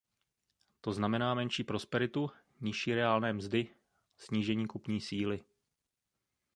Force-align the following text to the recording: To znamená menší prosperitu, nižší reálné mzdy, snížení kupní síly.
To 0.81 0.93
znamená 0.93 1.33
menší 1.33 1.63
prosperitu, 1.63 2.29
nižší 2.61 2.93
reálné 2.95 3.33
mzdy, 3.33 3.75
snížení 4.17 4.67
kupní 4.67 5.01
síly. 5.01 5.43